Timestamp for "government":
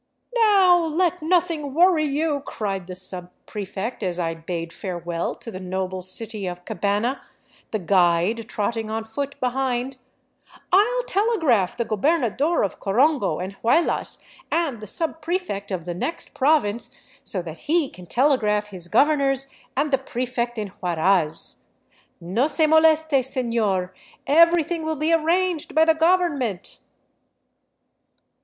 25.93-26.79